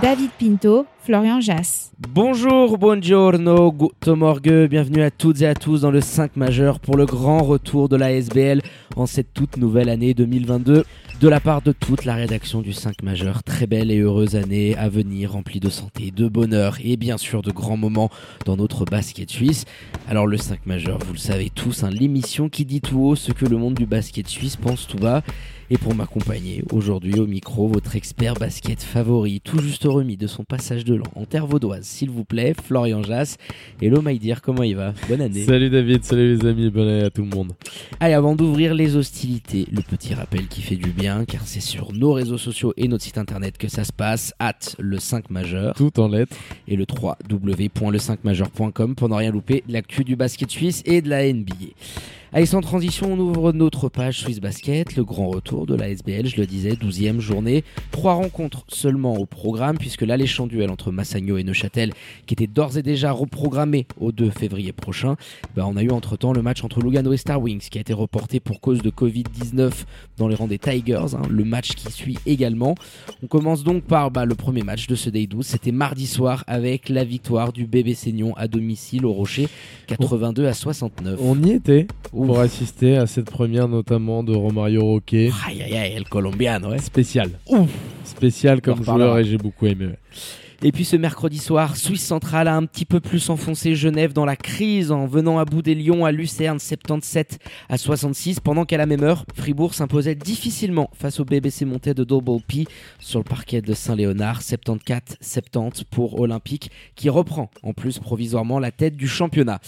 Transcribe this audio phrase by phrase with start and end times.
[0.00, 1.90] David Pinto, Florian Jass.
[1.98, 6.96] Bonjour, buongiorno, guten morgue, bienvenue à toutes et à tous dans le 5 majeur pour
[6.96, 8.62] le grand retour de la SBL
[8.94, 10.84] en cette toute nouvelle année 2022.
[11.20, 14.76] De la part de toute la rédaction du 5 majeur, très belle et heureuse année
[14.76, 18.10] à venir, remplie de santé, de bonheur et bien sûr de grands moments
[18.44, 19.64] dans notre basket suisse.
[20.08, 23.32] Alors le 5 majeur, vous le savez tous, hein, l'émission qui dit tout haut ce
[23.32, 25.24] que le monde du basket suisse pense tout bas.
[25.70, 30.42] Et pour m'accompagner aujourd'hui au micro, votre expert basket favori, tout juste remis de son
[30.42, 33.36] passage de l'an en terre vaudoise, s'il vous plaît, Florian Jass.
[33.82, 34.94] Hello Maïdir, comment il va?
[35.10, 35.44] Bonne année.
[35.44, 37.52] Salut David, salut les amis, bonne année à tout le monde.
[38.00, 41.92] Allez, avant d'ouvrir les hostilités, le petit rappel qui fait du bien, car c'est sur
[41.92, 45.74] nos réseaux sociaux et notre site internet que ça se passe, at le 5 majeur.
[45.74, 46.34] Tout en lettres.
[46.66, 51.30] Et le 3w.le5majeur.com pour ne rien louper de l'actu du basket suisse et de la
[51.30, 51.74] NBA.
[52.30, 56.26] Allez, sans transition, on ouvre notre page Swiss Basket, le grand retour de la SBL,
[56.26, 57.64] je le disais, 12e journée.
[57.90, 61.94] Trois rencontres seulement au programme, puisque l'alléchant duel entre Massagno et Neuchâtel,
[62.26, 65.16] qui était d'ores et déjà reprogrammé au 2 février prochain,
[65.56, 67.94] bah, on a eu entre-temps le match entre Lugano et Star Wings, qui a été
[67.94, 69.70] reporté pour cause de Covid-19
[70.18, 72.74] dans les rangs des Tigers, hein, le match qui suit également.
[73.22, 76.44] On commence donc par bah, le premier match de ce Day 12, c'était mardi soir
[76.46, 79.48] avec la victoire du bébé Seignon à domicile au Rocher,
[79.86, 81.18] 82 à 69.
[81.22, 81.86] On y était.
[82.26, 85.12] Pour assister à cette première notamment de Romario Roque.
[85.14, 85.30] Aïe
[85.62, 86.78] aïe aïe, el colombiano, ouais.
[86.78, 87.30] Spécial.
[88.04, 89.08] Spécial comme On en reparlera.
[89.10, 89.86] joueur et j'ai beaucoup aimé.
[89.86, 89.98] ouais.
[90.64, 94.24] Et puis ce mercredi soir, Suisse Centrale a un petit peu plus enfoncé Genève dans
[94.24, 98.76] la crise en venant à bout des Lions à Lucerne 77 à 66, pendant qu'à
[98.76, 102.64] la même heure, Fribourg s'imposait difficilement face au BBC monté de Double P
[102.98, 108.96] sur le parquet de Saint-Léonard 74-70 pour Olympique qui reprend en plus provisoirement la tête
[108.96, 109.60] du championnat.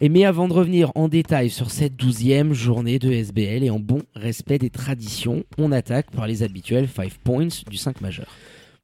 [0.00, 3.80] Et mais avant de revenir en détail sur cette douzième journée de SBL et en
[3.80, 8.26] bon respect des traditions, on attaque par les habituels 5 points du 5 majeur.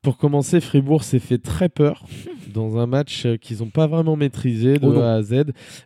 [0.02, 2.04] Pour commencer, Fribourg s'est fait très peur
[2.54, 4.98] dans un match euh, qu'ils n'ont pas vraiment maîtrisé de Oh.
[4.98, 5.32] A à Z.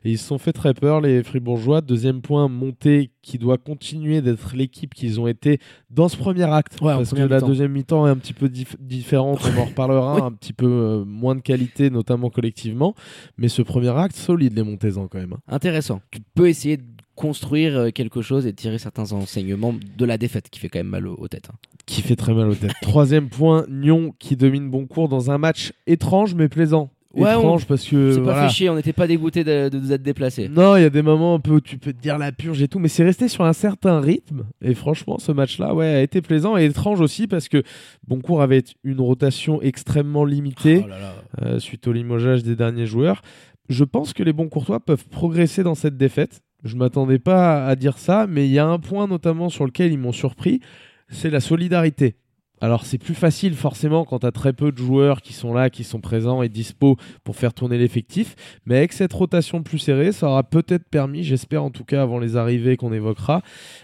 [0.04, 1.80] Et ils se sont fait très peur, les Fribourgeois.
[1.80, 5.58] Deuxième point, Monté qui doit continuer d'être l'équipe qu'ils ont été
[5.90, 6.78] dans ce premier acte.
[6.80, 10.14] Ouais, parce que la deuxième mi-temps est un petit peu dif- différente, on en reparlera,
[10.16, 10.22] Oui.
[10.22, 12.94] un petit peu euh, moins de qualité, notamment collectivement.
[13.36, 15.32] Mais ce premier acte, solide les Montésans quand même.
[15.34, 15.40] hein.
[15.48, 16.00] intéressant.
[16.12, 20.48] Tu peux essayer de construire euh, quelque chose et tirer certains enseignements de la défaite
[20.50, 21.48] qui fait quand même mal aux, aux têtes.
[21.52, 21.56] hein.
[21.86, 22.72] qui fait très mal aux têtes.
[22.82, 26.90] Troisième point, Nyon qui domine Boncourt dans un match étrange mais plaisant.
[27.14, 29.92] Ouais, étrange parce que C'est pas fait chier, on n'était pas dégoûté de, de vous
[29.92, 30.48] être déplacé.
[30.48, 32.60] Non, il y a des moments un peu où tu peux te dire la purge
[32.60, 34.46] et tout, mais c'est resté sur un certain rythme.
[34.60, 37.62] Et franchement, ce match-là, ouais, a été plaisant et étrange aussi parce que
[38.08, 41.14] Boncourt avait une rotation extrêmement limitée Oh là là.
[41.42, 43.22] euh, suite au limogeage des derniers joueurs.
[43.68, 46.40] Je pense que les Boncourtois peuvent progresser dans cette défaite.
[46.64, 49.92] Je m'attendais pas à dire ça, mais il y a un point notamment sur lequel
[49.92, 50.60] ils m'ont surpris,
[51.08, 52.16] c'est la solidarité.
[52.60, 55.68] Alors c'est plus facile forcément quand tu as très peu de joueurs qui sont là,
[55.68, 60.12] qui sont présents et dispo pour faire tourner l'effectif, mais avec cette rotation plus serrée,
[60.12, 63.42] ça aura peut-être permis, j'espère en tout cas avant les arrivées qu'on évoquera,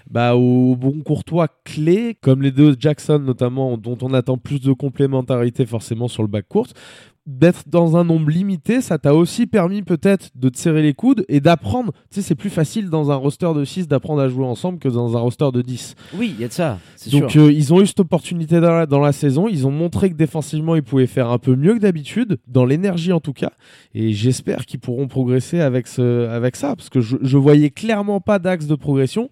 [0.09, 4.73] bah, aux bons courtois clés, comme les deux Jackson notamment, dont on attend plus de
[4.73, 6.69] complémentarité forcément sur le back court,
[7.27, 11.25] d'être dans un nombre limité, ça t'a aussi permis peut-être de te serrer les coudes
[11.29, 11.93] et d'apprendre.
[12.11, 14.89] Tu sais, c'est plus facile dans un roster de 6 d'apprendre à jouer ensemble que
[14.89, 15.95] dans un roster de 10.
[16.17, 16.79] Oui, il y a de ça,
[17.13, 17.43] Donc sûr.
[17.45, 20.17] euh, ils ont eu cette opportunité dans la, dans la saison, ils ont montré que
[20.17, 23.53] défensivement ils pouvaient faire un peu mieux que d'habitude, dans l'énergie en tout cas,
[23.95, 28.21] et j'espère qu'ils pourront progresser avec, ce, avec ça, parce que je, je voyais clairement
[28.21, 29.31] pas d'axe de progression.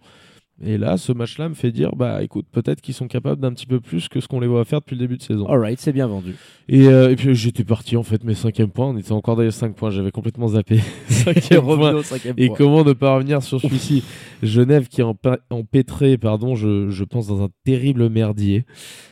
[0.61, 3.67] Et là, ce match-là me fait dire, bah écoute, peut-être qu'ils sont capables d'un petit
[3.67, 5.47] peu plus que ce qu'on les voit faire depuis le début de saison.
[5.47, 6.35] Alright, c'est bien vendu.
[6.69, 9.43] Et, euh, et puis j'étais parti en fait mes cinquièmes points, on était encore dans
[9.43, 10.81] les 5 points, j'avais complètement zappé.
[11.09, 12.03] Cinquième point.
[12.03, 12.57] Cinquième Et point.
[12.57, 14.03] comment ne pas revenir sur celui-ci?
[14.43, 15.05] Genève qui est
[15.51, 18.65] empêtré, pardon, je, je pense, dans un terrible merdier.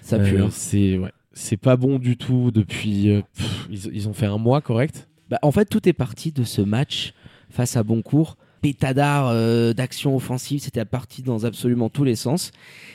[0.02, 0.36] Ça pue.
[0.38, 0.48] Euh, hein.
[0.50, 3.10] c'est ouais, c'est pas bon du tout depuis.
[3.10, 5.08] euh, pff, ils, ils ont fait un mois correct?
[5.30, 7.14] Bah, en fait, tout est parti de ce match
[7.50, 8.36] face à Boncourt.
[8.72, 12.50] Pétadard euh, d'action offensive, c'était parti dans absolument tous les sens.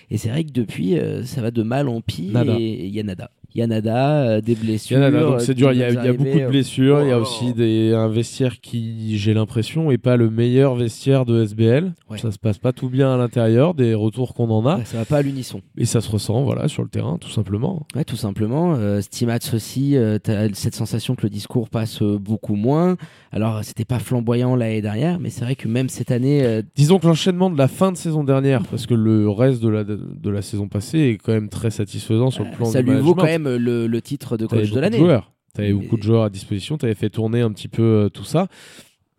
[0.10, 2.56] Et c'est vrai que depuis, euh, ça va de mal en pis Nada.
[2.60, 3.32] et il y a nada.
[3.56, 4.98] Yanada, euh, des blessures.
[4.98, 5.72] Canada, donc euh, c'est dur.
[5.74, 7.02] Il y a, des il y a beaucoup de euh, blessures.
[7.02, 7.24] Il y a oh.
[7.24, 11.94] aussi des, un vestiaire qui, j'ai l'impression, est pas le meilleur vestiaire de SBL.
[12.10, 12.18] Ouais.
[12.18, 14.78] Ça se passe pas tout bien à l'intérieur des retours qu'on en a.
[14.78, 15.62] ouais, ça va pas à l'unisson.
[15.78, 17.86] Et ça se ressent, voilà, sur le terrain, tout simplement.
[17.96, 18.76] Ouais, tout simplement.
[18.76, 22.98] Euh, Stimats aussi, euh, t'as cette sensation que le discours passe euh, beaucoup moins.
[23.32, 27.00] Alors, c'était pas flamboyant l'année dernière, mais c'est vrai que même cette année, euh, Disons
[27.00, 30.30] que l'enchaînement de la fin de saison dernière, parce que le reste de la, de
[30.30, 33.00] la saison passée est quand même très satisfaisant sur le plan Euh, ça du lui
[33.00, 33.22] vaut management.
[33.22, 34.98] quand même le, le titre de coach de l'année.
[34.98, 35.32] joueurs.
[35.54, 36.78] T'avais Mais- beaucoup de joueurs à disposition.
[36.78, 38.48] T'avais fait tourner un petit peu euh, tout ça.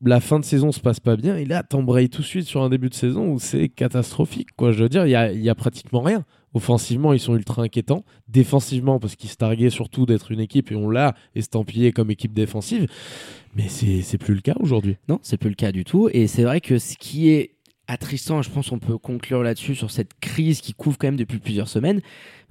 [0.05, 1.37] La fin de saison se passe pas bien.
[1.37, 4.49] Et là, t'embrayes tout de suite sur un début de saison où c'est catastrophique.
[4.57, 4.73] Quoi.
[4.73, 6.25] Je veux dire, il y a, y a pratiquement rien.
[6.55, 8.05] Offensivement, ils sont ultra inquiétants.
[8.29, 12.33] Défensivement, parce qu'ils se targuaient surtout d'être une équipe et on l'a estampillé comme équipe
[12.35, 12.89] défensive.
[13.55, 14.97] Mais c'est plus le cas aujourd'hui.
[15.09, 16.09] Non, c'est plus le cas du tout.
[16.13, 17.52] Et c'est vrai que ce qui est
[17.89, 21.39] attristant, je pense qu'on peut conclure là-dessus sur cette crise qui couvre quand même depuis
[21.39, 22.01] plusieurs semaines,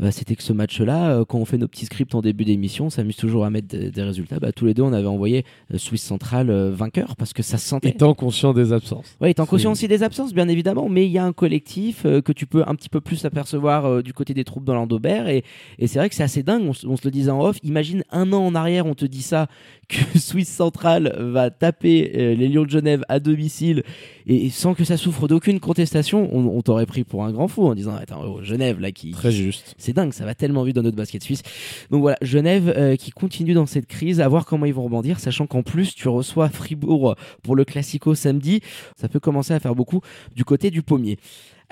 [0.02, 2.88] bah, c'était que ce match-là, euh, quand on fait nos petits scripts en début d'émission,
[2.88, 4.40] on s'amuse toujours à mettre des, des résultats.
[4.40, 7.60] Bah, tous les deux, on avait envoyé euh, Suisse Central euh, vainqueur parce que ça
[7.60, 7.90] se sentait.
[7.90, 9.16] Étant conscient des absences.
[9.22, 12.20] Oui, étant conscient aussi des absences, bien évidemment, mais il y a un collectif euh,
[12.22, 15.28] que tu peux un petit peu plus apercevoir du côté des troupes dans l'Andobert.
[15.28, 15.44] Et,
[15.78, 17.58] et c'est vrai que c'est assez dingue, on, se le disait en off.
[17.62, 19.48] Imagine un an en arrière, on te dit ça,
[19.88, 23.84] que Suisse Centrale va taper les Lions de Genève à domicile
[24.26, 27.48] et, et sans que ça souffre d'aucune contestation, on, on t'aurait pris pour un grand
[27.48, 29.12] fou en disant Attends, oh, Genève, là, qui.
[29.12, 29.76] Très juste.
[29.78, 31.44] C'est dingue, ça va tellement vite dans notre basket suisse.
[31.90, 35.20] Donc voilà, Genève euh, qui continue dans cette crise, à voir comment ils vont rebondir,
[35.20, 38.62] sachant qu'en plus tu reçois Fribourg pour le Classico samedi.
[38.96, 40.02] Ça peut commencer à faire beaucoup
[40.36, 41.18] du côté du pommier.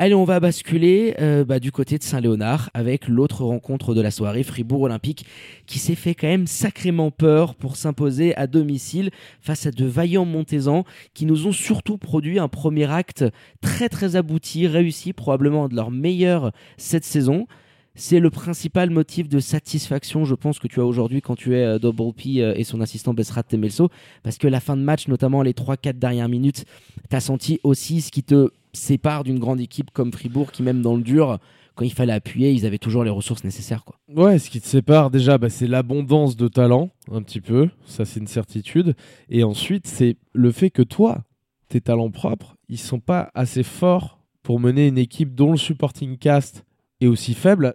[0.02, 4.12] Allez, on va basculer euh, bah, du côté de Saint-Léonard avec l'autre rencontre de la
[4.12, 5.26] soirée, Fribourg Olympique,
[5.66, 9.12] qui s'est fait quand même sacrément peur pour s'imposer à domicile
[9.42, 13.26] face à de vaillants Montezans qui nous ont surtout produit un premier acte
[13.60, 17.46] très très abouti, réussi, probablement de leurs meilleurs cette saison.
[17.94, 21.66] C'est le principal motif de satisfaction, je pense, que tu as aujourd'hui quand tu es
[21.66, 23.90] euh, Double P euh, et son assistant Besrat Temelso.
[24.24, 26.64] Parce que la fin de match, notamment les 3-4 dernières minutes,
[27.10, 30.96] t'as senti aussi ce qui te sépare d'une grande équipe comme Fribourg, qui même dans
[30.96, 31.40] le dur,
[31.76, 33.86] quand il fallait appuyer, ils avaient toujours les ressources nécessaires.
[33.86, 33.98] Quoi.
[34.14, 37.70] Ouais, ce qui te sépare déjà, bah, c'est l'abondance de talent, un petit peu.
[37.86, 38.96] Ça, c'est une certitude.
[39.30, 41.24] Et ensuite, c'est le fait que toi,
[41.70, 46.18] tes talents propres, ils sont pas assez forts pour mener une équipe dont le supporting
[46.18, 46.66] cast
[47.02, 47.74] est aussi faible.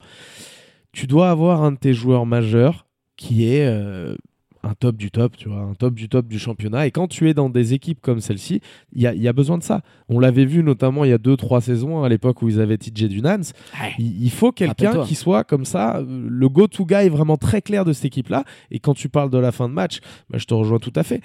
[0.92, 2.86] Tu dois avoir un de tes joueurs majeurs
[3.16, 4.16] qui est euh,
[4.64, 6.86] un top du top, tu vois, un top du top du championnat.
[6.86, 8.60] Et quand tu es dans des équipes comme celle-ci,
[8.92, 9.82] il y a, y a besoin de ça.
[10.08, 13.08] On l'avait vu notamment il y a 2-3 saisons, à l'époque où ils avaient TJ
[13.08, 13.52] Dunans.
[13.98, 17.92] Il, il faut quelqu'un qui soit comme ça, le go-to guy vraiment très clair de
[17.92, 18.44] cette équipe-là.
[18.70, 20.00] Et quand tu parles de la fin de match,
[20.30, 21.20] bah, je te rejoins tout à fait.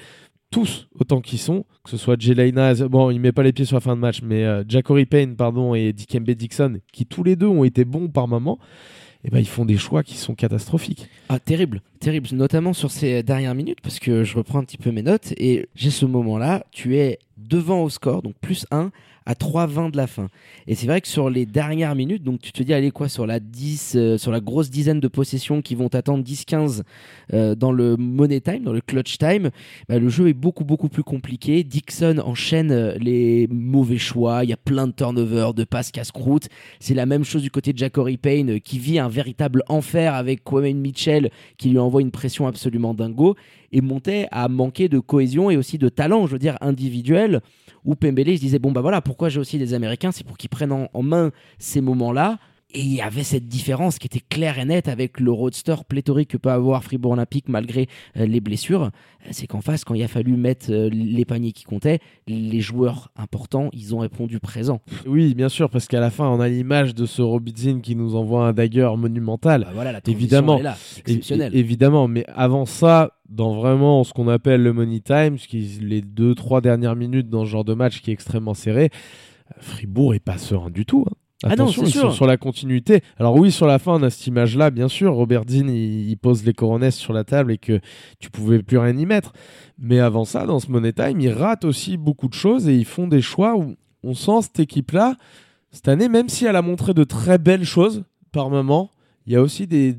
[0.51, 3.75] Tous, autant qu'ils sont, que ce soit Jelena, bon, il met pas les pieds sur
[3.75, 7.35] la fin de match, mais euh, Jackory Payne, pardon, et Dikembe Dixon, qui tous les
[7.35, 8.57] deux ont été bons par moment,
[9.23, 11.09] et ben ils font des choix qui sont catastrophiques.
[11.27, 14.91] Ah, terrible, terrible, notamment sur ces dernières minutes, parce que je reprends un petit peu
[14.91, 18.91] mes notes, et j'ai ce moment-là, tu es devant au score, donc plus 1
[19.29, 20.27] à 3-20 de la fin.
[20.65, 23.27] Et c'est vrai que sur les dernières minutes, donc tu te dis, allez quoi, sur
[23.27, 26.81] la 10, euh, sur la grosse dizaine de possessions qui vont t'attendre 10-15
[27.33, 29.51] euh, dans le money time, dans le clutch time,
[29.87, 31.63] bah, le jeu est beaucoup beaucoup plus compliqué.
[31.63, 36.47] Dixon enchaîne euh, les mauvais choix, il y a plein de turnovers, de passes casse-croûte.
[36.79, 40.43] C'est la même chose du côté de Jackory Payne qui vit un véritable enfer avec
[40.43, 41.29] Kwame Mitchell
[41.59, 43.35] qui lui envoie une pression absolument dingo
[43.71, 47.41] et Montet a manqué de cohésion et aussi de talent, je veux dire, individuel
[47.85, 50.11] où Pembele se disait bon bah voilà pourquoi j'ai aussi des Américains?
[50.11, 52.39] C'est pour qu'ils prennent en, en main ces moments-là
[52.71, 56.29] et il y avait cette différence qui était claire et nette avec le roadster pléthorique
[56.29, 57.87] que peut avoir Fribourg Olympique malgré
[58.17, 58.83] euh, les blessures.
[58.83, 58.89] Euh,
[59.31, 63.11] C'est qu'en face, quand il a fallu mettre euh, les paniers qui comptaient, les joueurs
[63.15, 64.81] importants, ils ont répondu présent.
[65.07, 68.15] Oui, bien sûr, parce qu'à la fin, on a l'image de ce Robidzin qui nous
[68.15, 69.61] envoie un dagger monumental.
[69.63, 70.59] Bah voilà, la Évidemment.
[70.59, 71.55] est là, exceptionnelle.
[71.55, 75.81] évidemment, mais avant ça, dans vraiment ce qu'on appelle le money time, ce qui est
[75.81, 78.89] les deux, trois dernières minutes dans ce genre de match qui est extrêmement serré,
[79.59, 81.05] Fribourg est pas serein du tout.
[81.09, 81.13] hein.
[81.43, 82.13] Ah non, Attention, ils sont sûr.
[82.13, 83.01] sur la continuité.
[83.17, 85.13] Alors oui, sur la fin, on a cette image-là, bien sûr.
[85.13, 87.79] Robert Dean, il, il pose les coronesses sur la table et que
[88.19, 89.31] tu pouvais plus rien y mettre.
[89.77, 92.85] Mais avant ça, dans ce Money Time, ils ratent aussi beaucoup de choses et ils
[92.85, 95.15] font des choix où on sent cette équipe-là,
[95.71, 98.91] cette année, même si elle a montré de très belles choses par moment,
[99.25, 99.97] il y a aussi des,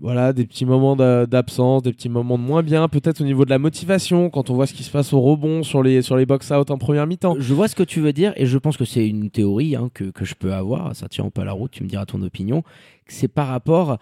[0.00, 3.44] voilà, des petits moments d'a- d'absence, des petits moments de moins bien, peut-être au niveau
[3.44, 6.16] de la motivation, quand on voit ce qui se passe au rebond sur les, sur
[6.16, 7.36] les box-out en première mi-temps.
[7.38, 9.90] Je vois ce que tu veux dire et je pense que c'est une théorie hein,
[9.92, 10.96] que, que je peux avoir.
[10.96, 12.62] Ça tient pas la route, tu me diras ton opinion.
[13.06, 13.98] C'est par rapport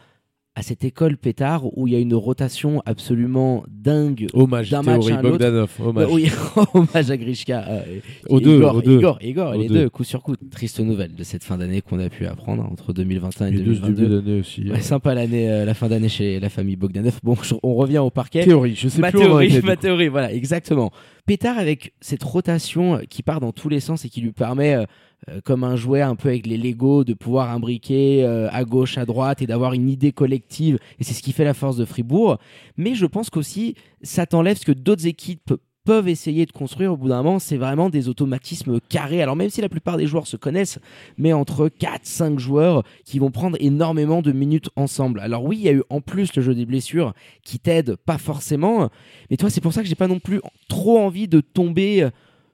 [0.59, 4.27] à cette école pétard où il y a une rotation absolument dingue.
[4.35, 5.31] Hommage, D'un match à un autre.
[5.31, 5.71] Bogdanov.
[5.79, 6.09] Hommage.
[6.11, 6.31] Oui,
[6.75, 7.65] hommage à Grishka.
[7.69, 7.83] euh,
[8.29, 8.99] Aux deux, Igor, aux deux.
[8.99, 9.75] Igor, Igor, Aux les deux.
[9.83, 10.35] deux, coup sur coup.
[10.51, 13.75] Triste nouvelle de cette fin d'année qu'on a pu apprendre entre 2021 et Les deux
[13.77, 14.21] ce début 2022.
[14.23, 14.63] d'année aussi.
[14.69, 14.81] Ouais, hein.
[14.81, 17.21] sympa l'année, euh, la fin d'année chez la famille Bogdanov.
[17.23, 18.43] Bon, je- on revient au parquet.
[18.45, 20.91] Théorie, je sais ma plus théorie, ma théorie, voilà, exactement.
[21.25, 24.85] Pétard avec cette rotation qui part dans tous les sens et qui lui permet, euh,
[25.29, 28.99] euh, comme un jouet un peu avec les Lego, de pouvoir imbriquer euh, à gauche,
[28.99, 30.79] à droite et d'avoir une idée collective.
[30.99, 32.39] Et c'est ce qui fait la force de Fribourg.
[32.77, 35.55] Mais je pense qu'aussi, ça t'enlève ce que d'autres équipes
[35.89, 39.23] peuvent essayer de construire au bout d'un moment, c'est vraiment des automatismes carrés.
[39.23, 40.79] Alors même si la plupart des joueurs se connaissent,
[41.17, 45.19] mais entre 4-5 joueurs qui vont prendre énormément de minutes ensemble.
[45.19, 48.19] Alors oui, il y a eu en plus le jeu des blessures qui t'aide pas
[48.19, 48.91] forcément,
[49.31, 52.07] mais toi c'est pour ça que j'ai pas non plus trop envie de tomber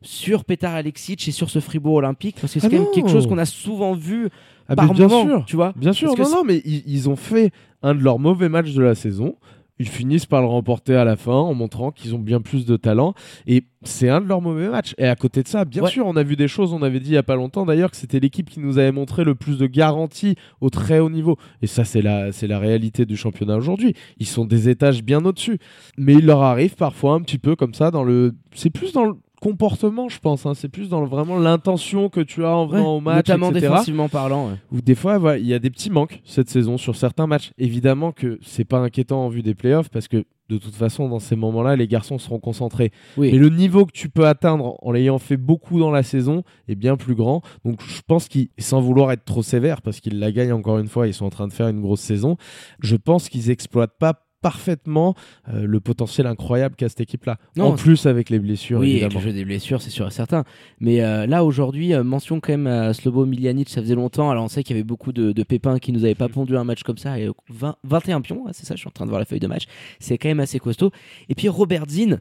[0.04, 3.08] sur Petar Alexic et sur ce Fribourg olympique parce que c'est Ah quand même quelque
[3.10, 4.28] chose qu'on a souvent vu
[4.68, 5.44] Ah, par bien moment, sûr.
[5.46, 5.72] tu vois.
[5.76, 7.50] Bien sûr, non, non, mais ils, ils ont fait
[7.82, 9.36] un de leurs mauvais matchs de la saison.
[9.80, 12.76] Ils finissent par le remporter à la fin en montrant qu'ils ont bien plus de
[12.76, 13.12] talent.
[13.48, 14.94] Et c'est un de leurs mauvais matchs.
[14.98, 15.90] Et à côté de ça, bien Ouais.
[15.90, 16.72] sûr, on a vu des choses.
[16.72, 18.92] On avait dit il y a pas longtemps d'ailleurs que c'était l'équipe qui nous avait
[18.92, 21.36] montré le plus de garanties au très haut niveau.
[21.60, 23.94] Et ça, c'est la, c'est la réalité du championnat aujourd'hui.
[24.18, 25.58] Ils sont des étages bien au-dessus.
[25.98, 28.32] Mais il leur arrive parfois un petit peu comme ça dans le.
[28.54, 30.46] C'est plus dans le comportement, je pense.
[30.46, 30.54] hein.
[30.54, 33.50] C'est plus dans le- vraiment l'intention que tu as en Ouais, venant au match, notamment
[33.50, 34.48] etc défensivement parlant.
[34.48, 34.56] ouais.
[34.72, 37.52] où des fois voilà, il y a des petits manques cette saison sur certains matchs.
[37.58, 41.20] Évidemment que c'est pas inquiétant en vue des playoffs parce que de toute façon dans
[41.20, 42.90] ces moments-là les garçons seront concentrés.
[43.16, 43.30] Oui.
[43.32, 46.74] Mais le niveau que tu peux atteindre en l'ayant fait beaucoup dans la saison est
[46.74, 47.42] bien plus grand.
[47.64, 50.88] Donc je pense qu'ils, sans vouloir être trop sévère parce qu'ils la gagnent encore une
[50.88, 52.36] fois, ils sont en train de faire une grosse saison.
[52.80, 55.14] Je pense qu'ils exploitent pas parfaitement
[55.48, 57.38] euh, le potentiel incroyable qu'a cette équipe-là.
[57.58, 59.20] En plus avec les blessures Oui, avec évidemment.
[59.20, 60.44] le jeu des blessures, c'est sûr et certain.
[60.80, 64.28] Mais euh, là, aujourd'hui, euh, mention quand même à Slobo Miljanic, ça faisait longtemps.
[64.30, 66.58] Alors, on sait qu'il y avait beaucoup de, de pépins qui nous avaient pas pondu
[66.58, 67.18] un match comme ça.
[67.18, 69.40] Et euh, 20 21 pions, c'est ça, je suis en train de voir la feuille
[69.40, 69.64] de match.
[69.98, 70.90] C'est quand même assez costaud.
[71.30, 72.20] Et puis, Robert Zinn.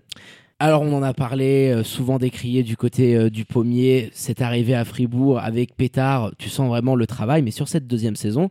[0.60, 4.12] Alors, on en a parlé, souvent décrié du côté du pommier.
[4.14, 6.32] C'est arrivé à Fribourg avec Pétard.
[6.38, 7.42] Tu sens vraiment le travail.
[7.42, 8.50] Mais sur cette deuxième saison,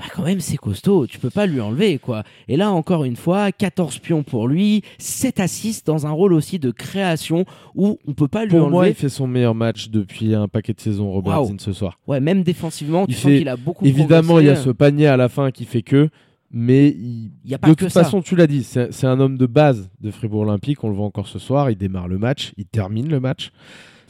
[0.00, 2.22] bah quand même c'est costaud, tu peux pas lui enlever quoi.
[2.48, 6.58] Et là encore une fois, 14 pions pour lui, 7 assists dans un rôle aussi
[6.58, 8.90] de création où on peut pas lui Pour moi, enlever.
[8.92, 11.46] il fait son meilleur match depuis un paquet de saisons, Robert Waouh.
[11.48, 11.98] Zinn, ce soir.
[12.06, 14.70] Ouais, même défensivement, tu Il sens fait- qu'il a beaucoup Évidemment, il y a ce
[14.70, 16.08] panier à la fin qui fait que,
[16.50, 18.02] mais il- Il y a pas de toute ça.
[18.02, 20.82] façon, tu l'as dit, c'est c'est un homme de base de Fribourg Olympique.
[20.82, 21.70] On le voit encore ce soir.
[21.70, 23.52] Il démarre le match, il termine le match.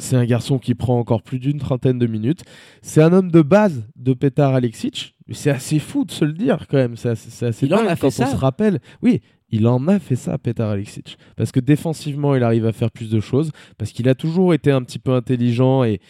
[0.00, 2.42] C'est un garçon qui prend encore plus d'une trentaine de minutes.
[2.83, 5.14] C'est un homme de base de Petar Alexic.
[5.30, 6.97] C'est assez fou de se le dire quand même.
[6.97, 8.28] C'est assez, assez Il en a fait quand ça.
[8.28, 8.80] on se rappelle.
[9.02, 11.19] Oui, il en a fait ça, Petar Alexic.
[11.37, 13.50] Parce que défensivement, il arrive à faire plus de choses.
[13.78, 16.00] Parce qu'il a toujours été un petit peu intelligent et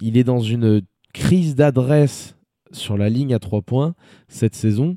[0.00, 0.82] il est dans une
[1.12, 2.36] crise d'adresse
[2.72, 3.94] sur la ligne à trois points
[4.28, 4.96] cette saison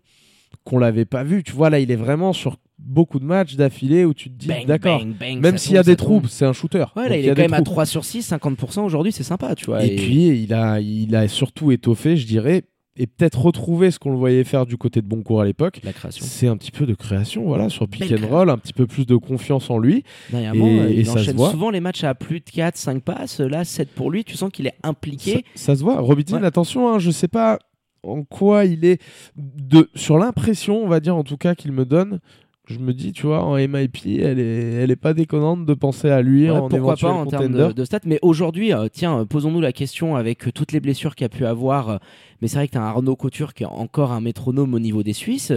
[0.64, 1.44] qu'on l'avait pas vu.
[1.44, 4.50] Tu vois, là, il est vraiment sur beaucoup de matchs d'affilée où tu te dis,
[4.68, 5.02] d'accord,
[5.40, 6.86] même s'il y a des troupes, c'est un shooter.
[6.96, 7.68] Ouais, là, il il est quand même à troupes.
[7.76, 9.84] 3 sur 6, 50% aujourd'hui, c'est sympa, tu vois.
[9.86, 12.64] Et, puis, il a, il a surtout étoffé, je dirais,
[12.96, 15.80] et peut-être retrouvé ce qu'on le voyait faire du côté de Boncourt à l'époque.
[15.84, 16.24] la création.
[16.28, 19.06] C'est un petit peu de création, voilà, sur pick and roll, un petit peu plus
[19.08, 20.04] de confiance en lui.
[20.30, 21.50] Dernièrement, Et- euh, et il ça se enchaîne voit.
[21.52, 23.40] souvent les matchs à plus de 4, 5 passes.
[23.40, 24.24] Là, 7 pour lui.
[24.24, 25.44] Tu sens qu'il est Ça, impliqué.
[25.56, 26.00] ça se voit.
[26.02, 26.46] Robitine, Ouais.
[26.46, 27.58] attention, hein, je sais pas
[28.04, 29.02] en quoi il est
[29.38, 32.20] de sur l'impression, on va dire en tout cas qu'il me donne.
[32.66, 36.10] Je me dis, tu vois, en MIP, elle est, elle est pas déconnante de penser
[36.10, 38.00] à lui Ouais, en pourquoi pas en termes de, de stats.
[38.06, 41.30] Mais aujourd'hui, euh, tiens, euh, posons-nous la question avec euh, toutes les blessures qu'il a
[41.30, 41.90] pu avoir.
[41.90, 41.98] euh,
[42.42, 45.04] mais c'est vrai que tu as Arnaud Couture qui est encore un métronome au niveau
[45.04, 45.52] des Suisses.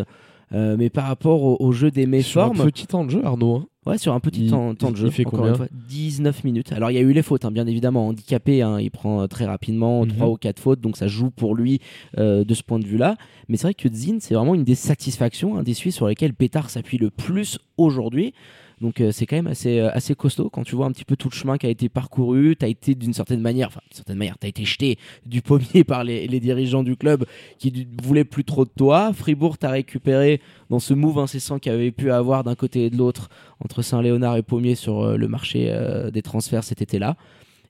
[0.53, 3.57] mais par rapport au, au jeu des Sur un méformes, petit temps de jeu, Arnaud.
[3.57, 3.67] hein.
[3.87, 5.69] Ouais, sur un petit Il- temps, temps de jeu, il fait encore combien une fois,
[5.89, 6.73] 19 minutes.
[6.73, 9.27] Alors il y a eu les fautes, hein, bien évidemment, handicapé, hein, il prend euh,
[9.27, 10.13] très rapidement Mhm.
[10.13, 11.81] 3 ou 4 fautes, donc ça joue pour lui
[12.19, 13.17] euh, de ce point de vue-là.
[13.49, 16.35] Mais c'est vrai que Zin, c'est vraiment une des satisfactions, un des Suisses sur lesquels
[16.35, 18.35] Pétard s'appuie le plus aujourd'hui.
[18.81, 21.17] Donc euh, c'est quand même assez, euh, assez costaud quand tu vois un petit peu
[21.17, 22.57] tout le chemin qui a été parcouru.
[22.57, 25.41] Tu as été d'une certaine manière, enfin d'une certaine manière, tu as été jeté du
[25.41, 27.25] pommier par les, dirigeants du club
[27.59, 29.13] qui ne voulaient plus trop de toi.
[29.15, 32.99] Fribourg t'a récupéré dans ce move incessant qu'il avait pu avoir d'un côté et de
[32.99, 33.31] l'autre
[33.61, 35.75] entre Saint-Léonard et Pommier sur euh, le marché
[36.13, 37.17] des transferts cet été-là.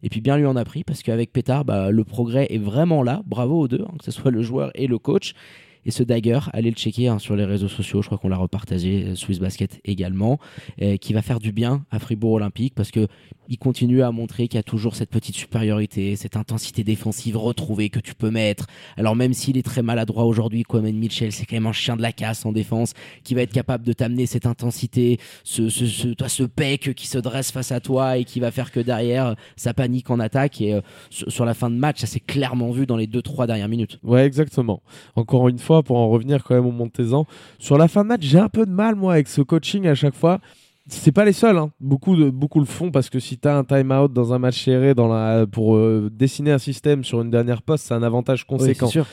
[0.02, 3.02] Et puis bien lui en a pris parce qu'avec Pétard, bah, le progrès est vraiment
[3.02, 3.22] là.
[3.26, 5.34] Bravo aux deux, hein, que ce soit le joueur et le coach.
[5.86, 8.36] Et ce dagger, allez le checker hein, sur les réseaux sociaux, je crois qu'on l'a
[8.36, 10.40] repartagé, euh, Swiss Basket également,
[10.82, 13.06] euh, qui va faire du bien à Fribourg Olympique parce que
[13.48, 17.90] il continue à montrer qu'il y a toujours cette petite supériorité, cette intensité défensive retrouvée
[17.90, 18.66] que tu peux mettre.
[18.96, 22.02] Alors même s'il est très maladroit aujourd'hui, Kwame Mitchell, c'est quand même un chien de
[22.02, 22.92] la casse en défense
[23.24, 27.50] qui va être capable de t'amener cette intensité, ce, toi, ce pec qui se dresse
[27.52, 30.60] face à toi et qui va faire que derrière, ça panique en attaque.
[30.60, 33.68] Et euh, sur la fin de match, ça s'est clairement vu dans les 2-3 dernières
[33.68, 33.98] minutes.
[34.02, 34.82] Ouais, exactement.
[35.14, 37.26] Encore une fois, fois pour en revenir quand même au Montezan.
[37.58, 39.94] Sur la fin de match, j'ai un peu de mal, moi, avec ce coaching à
[39.94, 40.40] chaque fois.
[40.88, 41.72] C'est pas les seuls, hein.
[41.80, 44.62] beaucoup, de, beaucoup le font parce que si tu as un time-out dans un match
[44.64, 48.46] serré dans la, pour euh, dessiner un système sur une dernière poste, c'est un avantage
[48.46, 48.86] conséquent.
[48.86, 49.04] sûr.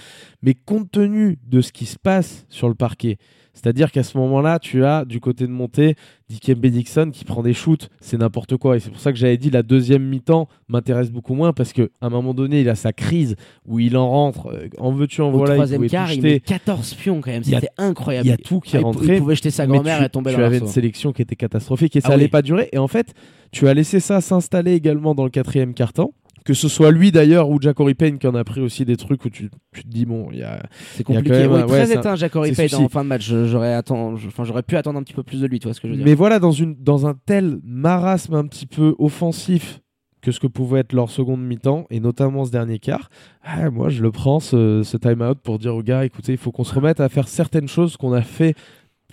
[0.44, 3.18] Mais compte tenu de ce qui se passe sur le parquet,
[3.54, 5.96] c'est-à-dire qu'à ce moment-là, tu as du côté de montée
[6.30, 8.76] Dikembe Dixon qui prend des shoots, c'est n'importe quoi.
[8.76, 11.84] Et c'est pour ça que j'avais dit la deuxième mi-temps m'intéresse beaucoup moins parce qu'à
[12.02, 13.36] un moment donné, il a sa crise
[13.68, 14.48] où il en rentre.
[14.48, 15.54] euh, En veux-tu, en Au voilà.
[15.54, 17.44] troisième il quart, il met 14 pions quand même.
[17.44, 18.28] C'était incroyable.
[18.28, 19.14] Il y a tout qui est Ah, il- rentré.
[19.16, 21.22] Il pouvait jeter sa grand-mère tu, et tomber tu dans la avais une sélection qui
[21.22, 22.30] était catastrophique et ça Ah allait oui.
[22.30, 22.70] pas durer.
[22.74, 23.14] Et en fait,
[23.52, 26.12] tu as laissé ça s'installer également dans le quatrième quart-temps.
[26.46, 29.24] Que ce soit lui d'ailleurs ou Jacory Payne qui en a pris aussi des trucs
[29.24, 31.30] où tu, tu te dis, bon, il y a, C'est y a compliqué.
[31.30, 33.26] quand même Ouais, très ouais, c'est éteint, c'est Payne en fin de match.
[33.46, 33.82] J'aurais
[34.18, 35.88] je- enfin, j'aurais pu attendre un petit peu plus de lui, tu vois ce que
[35.88, 36.06] je veux dire.
[36.06, 39.80] Mais voilà, dans, une, dans un tel marasme un petit peu offensif
[40.22, 43.10] que ce que pouvait être leur seconde mi-temps, et notamment ce dernier quart,
[43.44, 46.52] ah, moi je le prends ce, ce time-out pour dire aux gars, écoutez, il faut
[46.52, 48.54] qu'on se remette à faire certaines choses qu'on a fait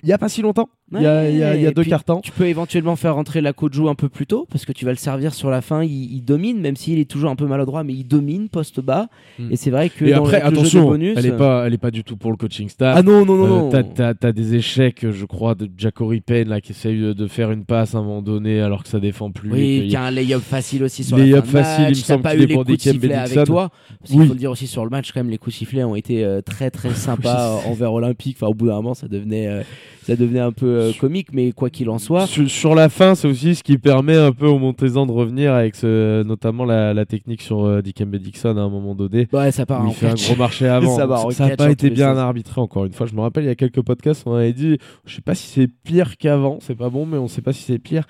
[0.03, 1.69] il n'y a pas si longtemps, il y a, il y a- il y a
[1.69, 2.21] Ouais, deux puis, temps.
[2.21, 4.91] Tu peux éventuellement faire rentrer la Koju un peu plus tôt parce que tu vas
[4.91, 5.85] le servir sur la fin.
[5.85, 9.09] Il, il domine, même s'il est toujours un peu maladroit, mais il domine poste bas.
[9.39, 9.53] Mm.
[9.53, 11.37] Et c'est vrai que Et dans après, le, le jeu de attention, bonus, elle n'est
[11.37, 12.97] pas, elle est pas du tout pour le coaching staff.
[12.99, 16.49] Ah non non non Euh, t'as- t'as- t'as des échecs, je crois, de Jacory Payne
[16.49, 18.99] là, qui essaye de, de faire une passe à un moment donné alors que ça
[19.01, 19.51] défend plus.
[19.51, 21.79] Oui, qu'il y qui a- un lay-up facile aussi sur Lay-up la fin de facile,
[21.79, 22.01] il me match.
[22.01, 23.71] T'as semble pas qu'il eu est les pour coups sifflet avec toi.
[24.01, 24.27] Parce qu'il Oui.
[24.27, 26.25] faut le dire aussi sur le match, quand même, les coups de sifflet ont été
[26.25, 28.37] euh, très très sympas euh, envers Olympique.
[28.41, 29.63] Enfin, au bout d'un moment, ça devenait, euh,
[30.07, 32.27] ça devenait un peu euh, comique, mais quoi qu'il en soit.
[32.27, 35.53] Sur, sur la fin, c'est aussi ce qui permet un peu au Montezan de revenir
[35.55, 39.29] avec ce- notamment la, la technique sur euh, Dixon à un moment donné.
[39.33, 40.97] Ouais, ça part où en il fait un gros marché avant.
[41.33, 43.07] Ça n'a pas été bien arbitré encore une fois.
[43.07, 45.47] Je me rappelle il y a quelques podcasts on avait dit, je sais pas si
[45.49, 48.05] c'est pire qu'avant, c'est pas bon, mais on sait pas si c'est pire.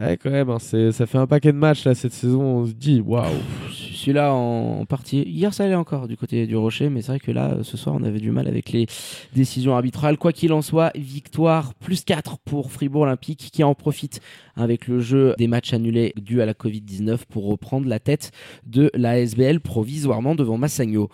[0.00, 2.42] Ouais, quand même, hein, ça fait un paquet de matchs là cette saison.
[2.42, 3.24] On se dit, waouh.
[4.04, 5.22] Celui-là en, partie.
[5.22, 7.78] Hier, ça allait encore du côté du Rocher, mais c'est vrai que là, euh, ce
[7.78, 8.86] soir, on avait du mal avec les
[9.34, 10.18] décisions arbitrales.
[10.18, 14.20] Quoi qu'il en soit, victoire plus 4 pour Fribourg Olympique qui en profite
[14.56, 18.30] avec le jeu des matchs annulés dus à la Covid-19 pour reprendre la tête
[18.66, 21.08] de la SBL provisoirement devant Massagno.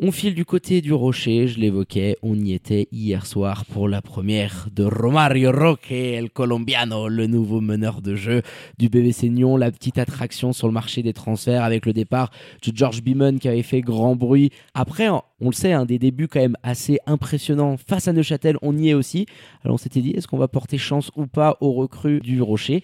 [0.00, 4.00] On file du côté du Rocher, je l'évoquais, on y était hier soir pour la
[4.00, 8.42] première de Romario Roque, el colombiano, le nouveau meneur de jeu
[8.78, 12.30] du BBC Nyon, la petite attraction sur le marché des transferts avec le départ
[12.64, 14.52] de George Beeman qui avait fait grand bruit.
[14.72, 15.08] Après,
[15.40, 18.90] on le sait, un des débuts quand même assez impressionnants face à Neuchâtel, on y
[18.90, 19.26] est aussi.
[19.64, 22.82] Alors on s'était dit, est-ce qu'on va porter chance ou pas aux recrues du Rocher?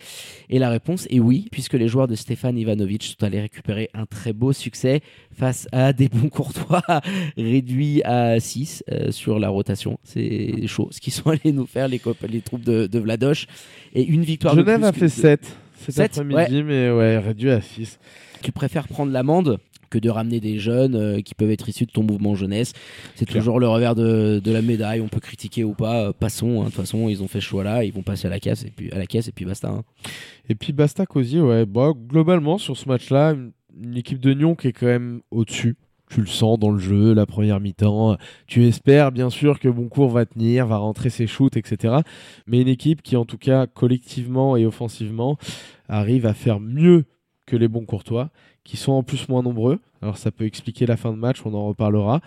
[0.50, 4.06] Et la réponse est oui, puisque les joueurs de Stéphane Ivanovic sont allés récupérer un
[4.06, 5.00] très beau succès
[5.32, 6.82] face à des bons courtois
[7.36, 9.98] réduits à 6 sur la rotation.
[10.04, 13.46] C'est chaud ce qu'ils sont allés nous faire, les, troupes de, de Vladoche.
[13.94, 15.56] Et une victoire de Genève plus a fait 7
[15.90, 17.98] cet après-midi, mais ouais, réduit à 6.
[18.42, 19.58] tu préfères prendre l'amende?
[19.94, 22.72] Que de ramener des jeunes euh, qui peuvent être issus de ton mouvement jeunesse.
[23.14, 25.00] C'est toujours le revers de, de la médaille.
[25.00, 26.06] On peut critiquer ou pas.
[26.08, 26.60] euh, passons.
[26.60, 26.64] hein.
[26.64, 27.84] De toute façon, ils ont fait ce choix-là.
[27.84, 29.68] Ils vont passer à la caisse et puis à la caisse et puis basta.
[29.68, 29.84] hein.
[30.48, 33.34] Et puis Basta Cosi, ouais, bah, globalement sur ce match-là,
[33.82, 35.76] une équipe de Nyon qui est quand même au-dessus.
[36.10, 38.16] Tu le sens dans le jeu, la première mi-temps.
[38.46, 41.94] Tu espères bien sûr que Boncourt va tenir, va rentrer ses shoots, etc.
[42.46, 45.38] Mais une équipe qui, en tout cas, collectivement et offensivement,
[45.88, 47.04] arrive à faire mieux
[47.46, 48.30] que les bons courtois,
[48.64, 49.80] qui sont en plus moins nombreux.
[50.02, 52.20] Alors ça peut expliquer la fin de match, on en reparlera.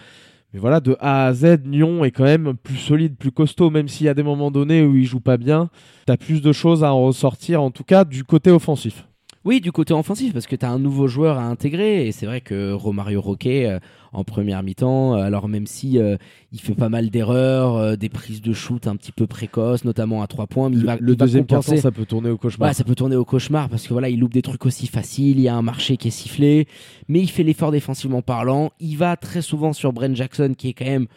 [0.54, 3.88] Mais voilà, de A à Z, Nyon est quand même plus solide, plus costaud, même
[3.88, 5.70] s'il y a des moments donnés où il joue pas bien.
[6.06, 9.06] Tu as plus de choses à en ressortir, en tout cas du côté offensif.
[9.48, 12.06] Oui, du côté offensif, parce que tu as un nouveau joueur à intégrer.
[12.06, 13.80] Et c'est vrai que Romario Roquet, euh,
[14.12, 16.18] en première mi-temps, euh, alors même si euh,
[16.52, 20.22] il fait pas mal d'erreurs, euh, des prises de shoot un petit peu précoces, notamment
[20.22, 21.78] à trois points, mais il va, le il va deuxième compenser.
[21.78, 22.68] ça peut tourner au cauchemar.
[22.68, 25.38] Ouais, ça peut tourner au cauchemar parce que voilà, il loupe des trucs aussi faciles,
[25.38, 26.68] il y a un marché qui est sifflé,
[27.08, 28.72] mais il fait l'effort défensivement parlant.
[28.82, 31.08] Il va très souvent sur Brent Jackson qui est quand même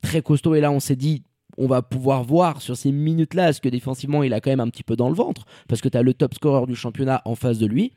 [0.00, 1.24] très costaud et là on s'est dit
[1.58, 4.68] on va pouvoir voir sur ces minutes-là ce que défensivement il a quand même un
[4.68, 7.34] petit peu dans le ventre parce que tu as le top scorer du championnat en
[7.34, 7.92] face de lui.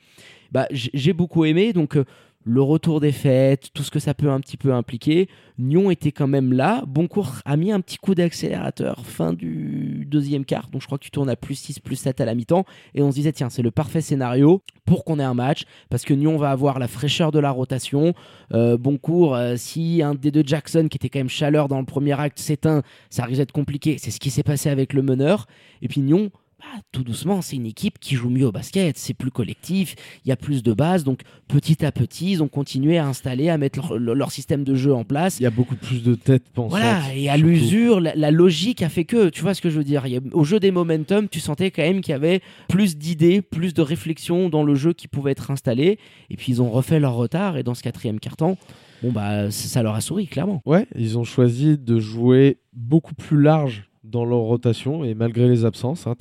[0.52, 2.06] Bah, j'ai beaucoup aimé donc euh,
[2.44, 5.30] le retour des fêtes, tout ce que ça peut un petit peu impliquer.
[5.58, 6.84] Nyon était quand même là.
[6.88, 10.70] Boncourt a mis un petit coup d'accélérateur fin du deuxième quart.
[10.70, 12.66] Donc je crois que tu tournes à plus 6, plus 7 à la mi-temps.
[12.96, 15.64] Et on se disait, tiens, c'est le parfait scénario pour qu'on ait un match.
[15.90, 18.14] Parce que Nyon va avoir la fraîcheur de la rotation.
[18.54, 21.86] Euh, Boncourt, euh, si un des deux Jackson, qui était quand même chaleur dans le
[21.86, 23.98] premier acte, s'éteint, ça risque d'être compliqué.
[24.00, 25.48] C'est ce qui s'est passé avec le meneur.
[25.82, 26.32] Et puis Nyon,
[26.64, 29.96] bah, tout doucement, c'est une équipe qui joue mieux au basket, c'est plus collectif,
[30.26, 33.50] il y a plus de bases, donc petit à petit, ils ont continué à installer,
[33.50, 35.40] à mettre leur, leur- leur système de jeu en place.
[35.40, 36.80] Il y a beaucoup plus de têtes pensantes.
[36.80, 39.78] Voilà, et à l'usure, la, la logique a fait que, tu vois ce que je
[39.78, 42.98] veux dire, a- au jeu des momentum, tu sentais quand même qu'il y avait plus
[42.98, 46.00] d'idées, plus de réflexion dans le jeu qui pouvait être installé,
[46.30, 48.58] et puis ils ont refait leur retard, et dans ce quatrième carton,
[49.02, 50.62] bon bah ça leur a souri clairement.
[50.66, 55.66] Ouais, ils ont choisi de jouer beaucoup plus large dans leur rotation et malgré les
[55.66, 56.16] absences, hein,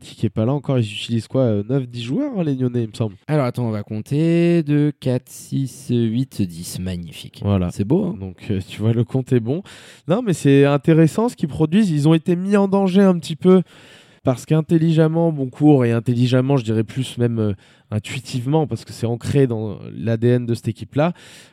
[0.00, 2.94] qui est pas là encore, ils utilisent quoi 9-10 joueurs hein, les Lyonnais il me
[2.94, 3.16] semble.
[3.26, 6.78] Alors attends, on va compter 2, 4, 6, 8, 10.
[6.80, 7.40] Magnifique.
[7.44, 7.70] Voilà.
[7.70, 8.04] C'est beau.
[8.04, 9.62] Hein Donc euh, tu vois le compte est bon.
[10.06, 13.36] Non mais c'est intéressant ce qu'ils produisent, ils ont été mis en danger un petit
[13.36, 13.62] peu
[14.24, 17.52] parce qu'intelligemment, bon cours et intelligemment, je dirais plus même euh,
[17.90, 21.12] intuitivement, parce que c'est ancré dans l'ADN de cette équipe-là,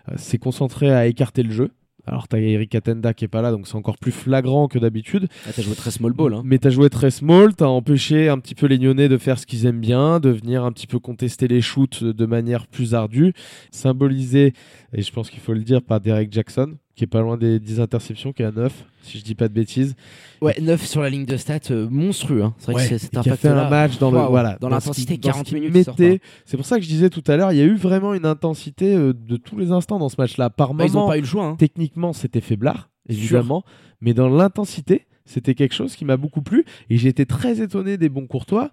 [0.10, 1.72] euh, c'est concentré à écarter le jeu.
[2.08, 5.28] Alors t'as Eric Atenda qui est pas là, donc c'est encore plus flagrant que d'habitude.
[5.48, 6.34] ah, T'as joué très small ball.
[6.34, 6.42] Hein.
[6.44, 9.46] Mais t'as joué très small, t'as empêché un petit peu les Lyonnais de faire ce
[9.46, 13.34] qu'ils aiment bien, de venir un petit peu contester les shoots de manière plus ardue,
[13.72, 14.54] symbolisé,
[14.94, 17.60] et je pense qu'il faut le dire, par Derek Jackson, qui est pas loin des
[17.60, 19.96] 10 interceptions, qui est à 9, si je dis pas de bêtises.
[20.42, 22.44] Ouais, 9 sur la ligne de stats, euh, monstrueux.
[22.44, 22.54] Hein.
[22.58, 25.18] C'est vrai Ouais, que c'est- a fait un match dans le voilà dans ce l'intensité,
[25.18, 25.86] dans ce 40 qui minutes.
[25.86, 25.94] pas.
[26.46, 28.26] C'est pour ça que je disais tout à l'heure, il y a eu vraiment une
[28.26, 30.50] intensité euh, de tous les instants dans ce match-là.
[30.50, 31.46] Par Bah, ils moment, ont pas eu le choix.
[31.46, 31.56] hein.
[31.58, 33.64] techniquement, c'était faiblard, évidemment,
[34.02, 37.98] mais dans l'intensité, c'était quelque chose qui m'a beaucoup plu et j'ai été très étonné
[37.98, 38.70] des bons courtois.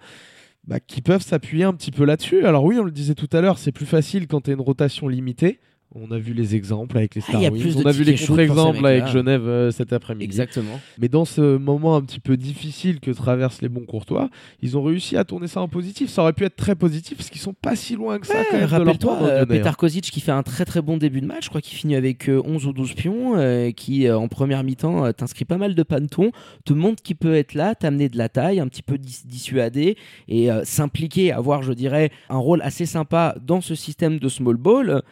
[0.67, 2.45] bah, qui peuvent s'appuyer un petit peu là-dessus.
[2.45, 4.61] Alors oui, on le disait tout à l'heure, c'est plus facile quand tu as une
[4.61, 5.61] rotation limitée.
[5.95, 7.47] On a vu les exemples avec les Ah, Star de
[7.83, 10.23] on a vu les contre-exemples avec Genève euh, cet après-midi.
[10.25, 10.79] Exactement.
[10.99, 14.29] Mais dans ce moment un petit peu difficile que traversent les bons courtois,
[14.61, 16.11] ils ont réussi à tourner ça en positif.
[16.11, 18.59] Ça aurait pu être très positif parce qu'ils sont pas si loin que ça quand
[18.59, 19.47] même de leur Rappelle-toi, euh.
[19.47, 21.97] Petar Kozic qui fait un très très bon début de match, je crois qu'il finit
[21.97, 25.57] avec euh, 11 ou 12 pions, euh, qui euh, en première mi-temps euh, t'inscrit pas
[25.57, 26.33] mal de pantons,
[26.67, 29.97] te montre qu'il peut être là, t'amener de la taille, un petit peu dis- dissuader
[30.29, 34.57] et euh, s'impliquer, avoir je dirais un rôle assez sympa dans ce système de small
[34.57, 35.03] ball.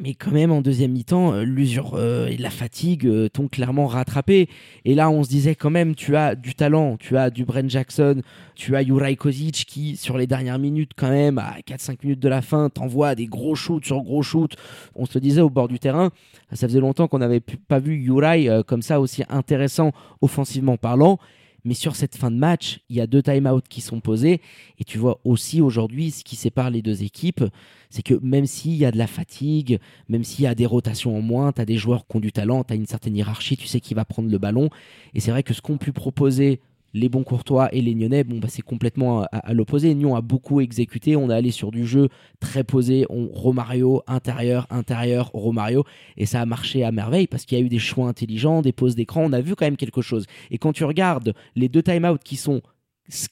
[0.00, 3.86] Mais quand même, en deuxième mi-temps, euh, l'usure euh, et la fatigue euh, t'ont clairement
[3.86, 4.48] rattrapé.
[4.84, 7.68] Et là, on se disait quand même, tu as du talent, tu as du Brent
[7.68, 8.22] Jackson,
[8.54, 12.28] tu as Juraj Kozic qui, sur les dernières minutes, quand même, à 4-5 minutes de
[12.28, 14.56] la fin, t'envoie des gros shoots sur gros shoots.
[14.94, 16.10] On se disait au bord du terrain,
[16.52, 21.18] ça faisait longtemps qu'on n'avait pas vu Juraj comme ça, aussi intéressant offensivement parlant.
[21.64, 24.40] Mais sur cette fin de match, il y a deux time-outs qui sont posés.
[24.78, 27.44] Et tu vois aussi aujourd'hui ce qui sépare les deux équipes,
[27.90, 31.16] c'est que même s'il y a de la fatigue, même s'il y a des rotations
[31.16, 33.56] en moins, tu as des joueurs qui ont du talent, tu as une certaine hiérarchie,
[33.56, 34.68] tu sais qui va prendre le ballon.
[35.14, 36.60] Et c'est vrai que ce qu'ont pu proposer
[36.94, 39.92] les bons courtois et les Nyonnais, bon, bah, c'est complètement à, l'opposé.
[39.94, 44.66] Nyon a beaucoup exécuté, on est allé sur du jeu très posé, on, Romario, intérieur,
[44.70, 45.84] intérieur, Romario,
[46.16, 48.72] et ça a marché à merveille parce qu'il y a eu des choix intelligents, des
[48.72, 50.26] pauses d'écran, on a vu quand même quelque chose.
[50.52, 52.62] Et quand tu regardes les deux time-outs qui sont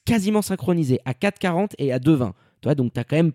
[0.05, 3.33] quasiment synchronisés à 4,40 et à 2,20, tu vois, donc tu as quand même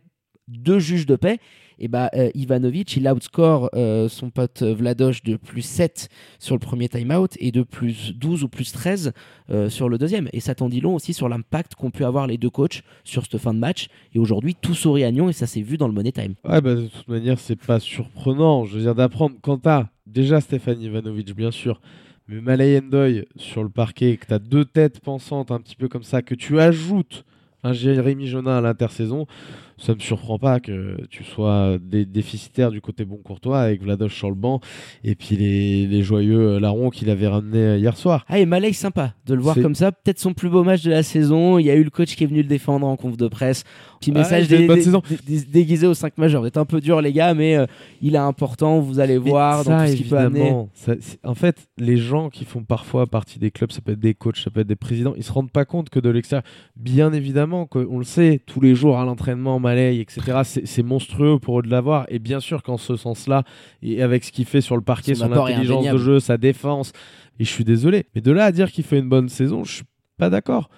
[0.50, 1.40] deux juges de paix,
[1.80, 6.10] et bah euh, Ivanovic, il outscore euh, son pote euh, Vladoche de plus 7
[6.40, 9.14] sur le premier time-out et de plus 12 ou plus 13
[9.50, 10.30] euh, sur le deuxième.
[10.34, 13.24] Et ça t'en dit long aussi sur l'impact qu'ont pu avoir les deux coachs sur
[13.24, 13.88] cette fin de match.
[14.14, 16.34] Et aujourd'hui, tout sourit à Nyon et ça s'est vu dans le Money Time.
[16.44, 18.66] Ouais, bah, de toute manière, c'est pas surprenant.
[18.66, 19.36] Je dire, d'apprendre.
[19.42, 21.82] Quand t'as déjà Stéphane Ivanovic, bien sûr,
[22.28, 26.04] mais Malay Ndoye sur le parquet, que t'as deux têtes pensantes un petit peu comme
[26.04, 27.24] ça, que tu ajoutes
[27.64, 29.28] un Jérémy Jonin à l'intersaison,
[29.78, 34.16] ça me surprend pas que tu sois dé- déficitaire du côté bon courtois avec Vladoche
[34.16, 34.60] sur le banc
[35.04, 38.26] et puis les, les joyeux euh, larrons qu'il avait ramené euh, hier soir.
[38.28, 39.92] Ah, et Malay, sympa de le voir comme ça.
[39.92, 41.60] Peut-être son plus beau match de la saison.
[41.60, 43.64] Il y a eu le coach qui est venu le défendre en conf de presse.
[44.00, 44.68] Petit Ah, message dé-
[45.26, 46.42] dé- déguisé au 5 majeur.
[46.42, 47.66] Vous êtes un peu dur, les gars, mais euh,
[48.02, 48.80] il est important.
[48.80, 50.50] Vous allez voir dans tout ce qu'il peut amener.
[50.74, 54.14] ça- en fait, les gens qui font parfois partie des clubs, ça peut être des
[54.14, 56.44] coachs, ça peut être des présidents, ils se rendent pas compte que de l'extérieur,
[56.76, 61.40] bien évidemment, que- on le sait, tous les jours à l'entraînement, Malay, etc., c'est monstrueux
[61.40, 62.06] pour eux de l'avoir.
[62.08, 63.44] Et bien sûr qu'en ce sens-là,
[63.82, 66.94] et avec ce qu'il fait sur le parquet, Son intelligence de jeu, sa défense,
[67.40, 68.06] et je suis désolé.
[68.16, 69.86] Mais de là à dire qu'il fait une bonne saison, je suis
[70.18, 70.70] pas d'accord.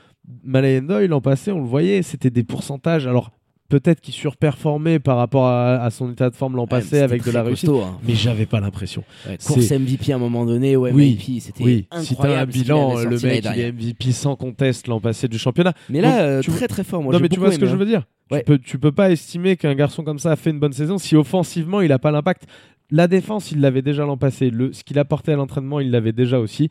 [0.43, 3.05] Malay Ndoye, l'an passé, on le voyait, c'était des pourcentages.
[3.05, 3.31] Alors,
[3.69, 7.23] peut-être qu'il surperformait par rapport à, à son état de forme l'an Ouais, passé avec
[7.23, 7.69] de la réussite.
[7.69, 7.97] costaud, hein.
[8.07, 9.03] Mais j'avais pas l'impression.
[9.27, 12.51] Ouais, course MVP à un moment donné, Oui, MVP, c'était Oui, si t'as un incroyable.
[12.51, 15.73] bilan, le mec il est MVP sans conteste l'an passé du championnat.
[15.89, 17.01] Mais là, Donc, euh, tu très très fort.
[17.03, 17.77] Moi, non mais tu vois ce que je hein.
[17.77, 18.39] veux dire Ouais.
[18.39, 20.97] tu, peux, tu peux pas estimer qu'un garçon comme ça a fait une bonne saison
[20.99, 22.43] si offensivement il a pas l'impact.
[22.91, 24.49] La défense, il l'avait déjà l'an passé.
[24.49, 26.69] Le, ce qu'il apportait à l'entraînement, il l'avait déjà aussi.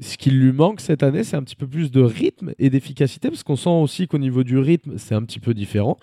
[0.00, 3.28] Ce qui lui manque cette année, c'est un petit peu plus de rythme et d'efficacité,
[3.28, 5.96] parce qu'on sent aussi qu'au niveau du rythme, c'est un petit peu différent.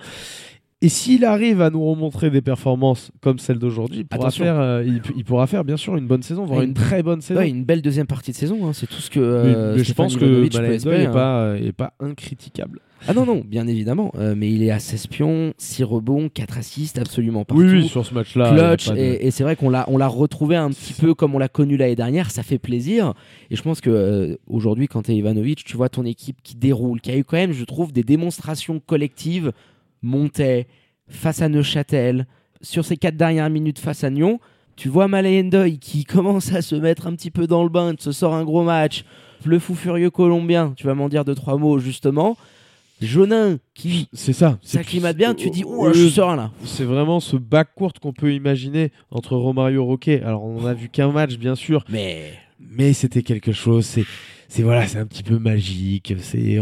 [0.84, 4.84] Et s'il arrive à nous remontrer des performances comme celle d'aujourd'hui, il, pourra faire, euh,
[4.86, 7.40] il, il pourra faire bien sûr une bonne saison, voire une une- très bonne saison.
[7.40, 9.20] Ouais, une belle deuxième partie de saison, hein, c'est tout ce que.
[9.20, 11.12] Mais- euh, mais je Stéphane pense que espérer, n'est hein.
[11.12, 12.80] pas, euh, est pas incritiquable.
[13.08, 14.12] Ah non, non, bien évidemment.
[14.20, 17.64] euh, mais il est à 16 pions, 6 rebonds, 4 assists, absolument partout.
[17.64, 18.52] Oui, oui, sur ce match-là.
[18.54, 21.34] Clutch, de- et, et c'est vrai qu'on l'a, on l'a retrouvé un petit peu comme
[21.34, 23.14] on l'a connu l'année dernière, ça fait plaisir.
[23.50, 26.56] Et je pense que euh, aujourd'hui, quand tu es Ivanovic, tu vois ton équipe qui
[26.56, 29.52] déroule, qui a eu quand même, je trouve, des démonstrations collectives.
[30.02, 30.68] Montais
[31.10, 32.28] face à Neuchâtel,
[32.62, 34.40] sur ces quatre dernières minutes face à Nyon.
[34.76, 38.12] Tu vois Malayendoy qui commence à se mettre un petit peu dans le bain, se
[38.12, 39.04] sort un gros match.
[39.46, 42.38] Le fou furieux colombien, tu vas m'en dire deux trois mots justement.
[43.02, 44.58] Jonin qui C'est ça.
[44.64, 46.52] S'acclimate bien, tu dis oh je serein là.
[46.64, 50.24] C'est vraiment ce bac court qu'on peut imaginer entre Romario Roquet.
[50.24, 53.86] Alors on a vu qu'un match bien sûr, Mais mais c'était quelque chose.
[53.86, 54.06] C'est
[54.48, 56.14] c'est voilà, c'est un petit peu magique.
[56.20, 56.60] C'est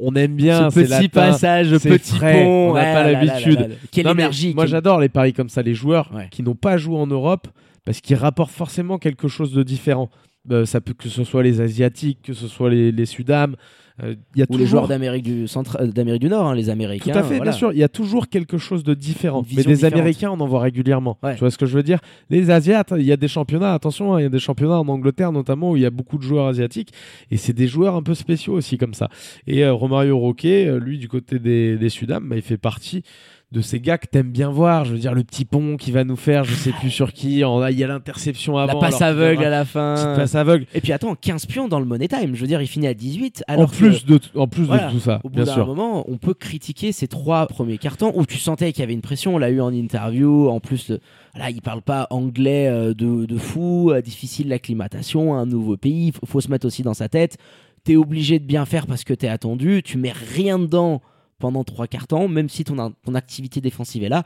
[0.00, 0.70] on, aime bien.
[0.70, 3.76] ce petit latin, passage, petit frais, pont, on n'a ouais, pas l'habitude.
[3.92, 4.54] Quelle Non, énergie.
[4.54, 6.28] Moi j'adore les paris comme ça, les joueurs Ouais.
[6.30, 7.48] qui n'ont pas joué en Europe
[7.84, 10.10] parce qu'ils rapportent forcément quelque chose de différent.
[10.50, 13.56] Euh, ça peut que ce soit les asiatiques, que ce soit les, les sudam.
[14.02, 16.54] euh, y a ou les toujours- joueurs d'Amérique du centre, euh, d'Amérique du Nord, hein,
[16.54, 17.10] les Tout Américains.
[17.16, 17.50] à fait, voilà.
[17.50, 17.72] bien sûr.
[17.72, 19.42] Il y a toujours quelque chose de différent.
[19.50, 19.92] Mais des différente.
[19.92, 21.18] Américains, on en voit régulièrement.
[21.22, 21.34] Ouais.
[21.34, 21.98] Tu vois ce que je veux dire?
[22.30, 24.86] Les Asiates, il y a des championnats, attention, hein, il y a des championnats en
[24.88, 26.92] Angleterre notamment où il y a beaucoup de joueurs asiatiques.
[27.32, 29.08] Et c'est des joueurs un peu spéciaux aussi comme ça.
[29.48, 33.02] Et euh, Romario Roquet, lui, du côté des, des Sudam, bah, il fait partie
[33.50, 34.84] de ces gars que t'aimes bien voir.
[34.84, 37.44] Je veux dire, le petit pont qui va nous faire, je sais plus sur qui.
[37.44, 38.78] en- Il y a l'interception La avant.
[38.78, 39.94] passe qu'il y aveugle à la fin.
[39.94, 40.66] petite passe aveugle.
[40.74, 42.34] Et puis attends, 15 pions dans le Money Time.
[42.34, 43.44] Je veux dire, il finit à 18.
[43.48, 46.04] Alors En plus, que, de, en plus voilà, de tout ça, au bout d'un moment,
[46.10, 49.36] on peut critiquer ces trois premiers cartons où tu sentais qu'il y avait une pression.
[49.36, 50.48] On l'a eu en interview.
[50.50, 51.00] En plus, le-
[51.34, 53.90] voilà, il parle pas anglais euh, de, de fou.
[53.92, 56.12] euh, difficile l'acclimatation, un nouveau pays.
[56.12, 57.38] Faut, faut se mettre aussi dans sa tête.
[57.84, 59.82] T'es obligé de bien faire parce que t'es attendu.
[59.82, 61.00] Tu mets rien dedans
[61.38, 64.24] pendant trois quarts temps, même si ton, ton activité défensive est là.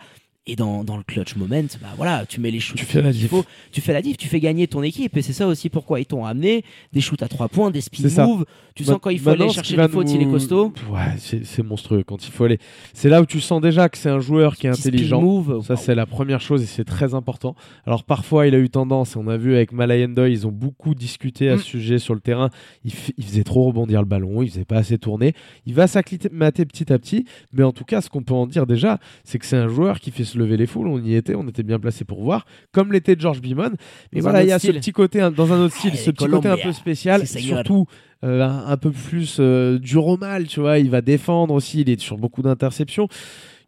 [0.49, 3.13] Et dans, dans le clutch moment, bah voilà, tu mets les shoots Tu fais la
[3.13, 3.29] diff.
[3.31, 6.01] faut, tu fais la diff, tu fais gagner ton équipe et c'est ça aussi pourquoi
[6.01, 8.27] ils t'ont amené des shoots à trois points, des ça.
[8.27, 8.45] moves.
[8.75, 10.73] Tu sens quand il faut maintenant, aller chercher les fautes, il est nous- costaud.
[10.91, 12.59] Ouais, c'est monstrueux quand il faut aller.
[12.93, 15.21] C'est là où tu sens déjà que c'est un joueur qui est intelligent.
[15.23, 15.65] move.
[15.65, 17.55] Ça, c'est la première chose et c'est très important.
[17.87, 20.97] Alors, parfois, il a eu tendance, et on a vu avec Malayendoy, ils ont beaucoup
[20.97, 21.59] discuté à Mm.
[21.59, 22.51] ce sujet sur le terrain.
[22.85, 25.35] Il, il faisait trop rebondir le ballon, il faisait pas assez tourner.
[25.67, 28.67] Il va s'acclimater petit à petit, mais en tout cas, ce qu'on peut en dire
[28.67, 30.89] déjà, c'est que c'est un joueur qui fait se lever les foules.
[30.89, 33.73] On y était, on était bien placé pour voir, comme l'était George Bimon.
[34.13, 36.11] Mais voilà, il y a ce petit côté, hein, dans un autre style, Ah, ce
[36.11, 37.87] petit côté un peu spécial, surtout
[38.25, 40.79] euh, un, un peu plus euh, dur au mal, tu vois.
[40.79, 43.09] Il va défendre aussi, il est sur beaucoup d'interceptions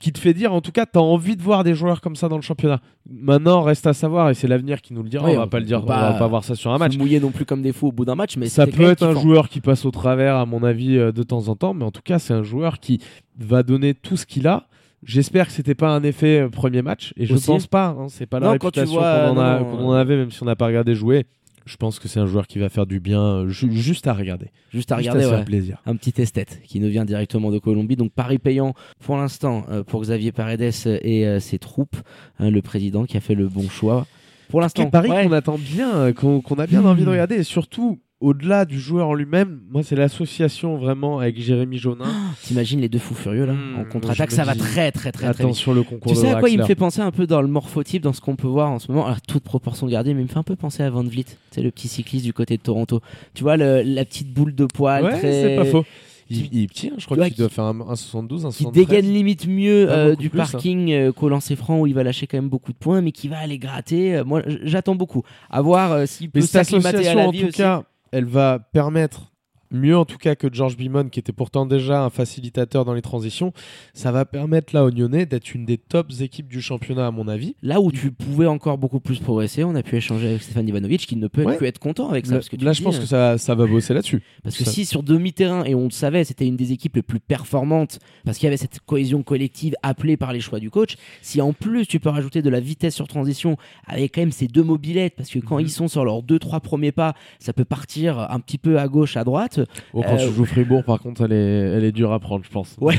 [0.05, 2.15] qui te fait dire en tout cas tu as envie de voir des joueurs comme
[2.15, 2.81] ça dans le championnat.
[3.09, 5.49] Maintenant reste à savoir et c'est l'avenir qui nous le dira, Oui, on va on
[5.49, 6.93] pas le dire, peut on va pas voir ça sur un match.
[6.93, 9.03] Se mouiller non plus comme des fous au bout d'un match, mais Ça peut être
[9.03, 11.85] un joueur qui passe au travers à mon avis euh, de temps en temps, mais
[11.85, 13.01] en tout cas c'est un joueur qui
[13.39, 14.67] va donner tout ce qu'il a.
[15.05, 17.47] J'espère que c'était pas un effet euh, premier match et je Aussi.
[17.47, 17.89] pense pas.
[17.99, 20.43] hein, c'est pas la Non, réputation qu'on en, a- non, qu'on en avait même si
[20.43, 21.27] on n'a pas regardé jouer.
[21.67, 24.13] Je pense que c'est un joueur qui va faire du bien euh, ju- juste à
[24.13, 25.37] regarder, Juste à juste regarder, à se ouais.
[25.37, 25.79] faire plaisir.
[25.87, 27.97] un petit esthète qui nous vient directement de Colombie.
[27.97, 31.97] Donc Paris payant pour l'instant euh, pour Xavier Paredes et euh, ses troupes,
[32.39, 34.07] hein, le président qui a fait le bon choix.
[34.51, 35.25] Pour l'instant, Quel pari ouais.
[35.25, 39.09] qu'on attend bien, euh, qu'on a bien envie de regarder, et surtout au-delà du joueur
[39.09, 42.07] en lui-même, moi c'est l'association vraiment avec Jérémy Jaunin.
[42.43, 45.29] T'imagines les deux fous furieux là Mmh, en contre-attaque, ça va très très très très
[45.33, 45.41] vite.
[45.41, 47.49] Attention le concours Tu sais à quoi il me fait penser un peu dans le
[47.49, 49.07] morphotype, dans ce qu'on peut voir en ce moment?
[49.07, 51.63] Alors, toute proportion gardée, mais il me fait un peu penser à Van Vliet, c'est
[51.63, 53.01] le petit cycliste du côté de Toronto.
[53.35, 55.33] Tu vois, le- la petite boule de poil Ouais, très...
[55.43, 55.85] c'est pas faux.
[56.31, 58.49] Il, il est petit, hein, je crois Ouais, qu'il doit faire un, un 72, un
[58.49, 58.73] qui 73.
[58.87, 60.47] dégaine limite mieux Pas euh, du plus, hein.
[60.51, 63.13] parking euh, qu'au lancer franc où il va lâcher quand même beaucoup de points, mais
[63.13, 64.17] qui va aller gratter.
[64.17, 65.23] Euh, moi, j'attends beaucoup.
[65.51, 67.59] À voir euh, s'il peut s'acclimater à la en vie tout aussi.
[67.59, 67.83] cas,
[68.15, 69.33] elle va permettre,
[69.75, 73.03] mieux en tout cas que George Bimon, qui était pourtant déjà un facilitateur dans les
[73.03, 73.53] transitions,
[73.93, 77.29] ça va permettre là aux Nyonnais d'être une des tops équipes du championnat, à mon
[77.29, 77.57] avis.
[77.63, 81.07] Là où tu pouvais encore beaucoup plus progresser, on a pu échanger avec Stéphane Ivanovic
[81.07, 81.57] qui ne peut Ouais.
[81.57, 82.33] que être content avec ça.
[82.33, 84.23] Là, parce que là, je dis, pense euh, que ça, ça va bosser là-dessus.
[84.43, 87.03] Parce que Ça- si sur demi-terrain, et on le savait, c'était une des équipes les
[87.03, 90.97] plus performantes, parce qu'il y avait cette cohésion collective appelée par les choix du coach,
[91.23, 93.57] si en plus tu peux rajouter de la vitesse sur transition
[93.87, 95.63] avec quand même ces deux mobilettes, parce que quand Mhm.
[95.67, 98.89] ils sont sur leurs deux, trois premiers pas, ça peut partir un petit peu à
[98.89, 99.61] gauche, à droite.
[99.93, 101.37] Oh, quand tu joues Fribourg, par contre, elle est,
[101.77, 102.77] elle est dure à prendre, je pense.
[102.81, 102.95] Ouais,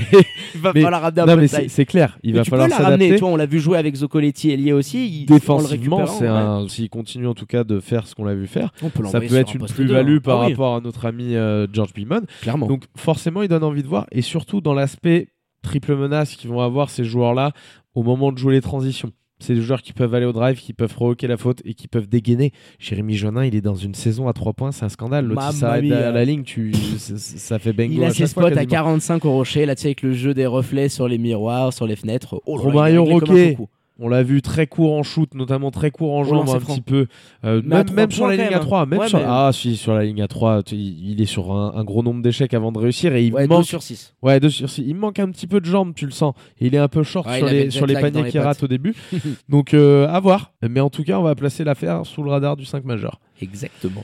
[0.55, 2.43] il va Mais- falloir ramener un non, peu mais de c'est clair, il Mais va
[2.43, 5.07] tu peux la ramener, on l'a vu jouer avec Zoccoletti et lié aussi.
[5.21, 6.69] il- Défensivement, ouais.
[6.69, 9.19] S'il continue en tout cas de faire ce qu'on l'a vu faire, On peut ça
[9.19, 10.21] peut être un une plus-value hein.
[10.23, 12.21] par Ah oui, rapport à notre ami euh, George Bimon.
[12.41, 12.67] Clairement.
[12.67, 14.05] Donc forcément, il donne envie de voir.
[14.11, 15.27] Et surtout dans l'aspect
[15.61, 17.51] triple menace qu'ils vont avoir ces joueurs-là
[17.95, 19.11] au moment de jouer les transitions.
[19.39, 21.87] C'est des joueurs qui peuvent aller au drive, qui peuvent provoquer la faute et qui
[21.89, 22.51] peuvent dégainer.
[22.79, 25.25] Jérémy Jonin, il est dans une saison à 3 points, c'est un scandale.
[25.25, 25.41] L'autre,
[25.81, 25.81] mia.
[25.89, 26.73] derrière la ligne, tu...
[26.73, 28.71] ça- ça fait bingo il a à ses spots fois, à quasiment.
[28.71, 31.85] 45 au rocher, là tu sais, avec le jeu des reflets sur les miroirs, sur
[31.85, 32.41] les fenêtres.
[32.45, 33.57] Oh Romario Roquet.
[33.97, 36.73] On l'a vu très court en shoot, notamment très court en jambes un franc.
[36.75, 37.07] petit peu.
[37.45, 38.85] Euh, même sur la ligne à 3.
[38.85, 39.19] Même Ouais, sur...
[39.19, 42.03] mais- Ah si, sur la ligne à 3, tu- il est sur un, un gros
[42.03, 43.15] nombre d'échecs avant de réussir.
[43.15, 44.13] Et il Ouais, 2 manque sur 6.
[44.21, 44.83] Ouais, deux sur six.
[44.85, 46.33] Il manque un petit peu de jambes, tu le sens.
[46.59, 48.93] Il est un peu short Ouais, sur, les, sur paniers qu'il rate au début.
[49.49, 50.51] Donc, euh, à voir.
[50.67, 53.19] Mais en tout cas, on va placer l'affaire sous le radar du 5 majeur.
[53.41, 54.03] Exactement.